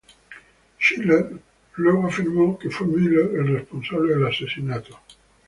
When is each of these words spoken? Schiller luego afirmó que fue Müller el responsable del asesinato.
Schiller 0.79 1.29
luego 1.75 2.07
afirmó 2.07 2.57
que 2.57 2.71
fue 2.71 2.87
Müller 2.87 3.35
el 3.39 3.47
responsable 3.55 4.15
del 4.15 4.25
asesinato. 4.25 4.99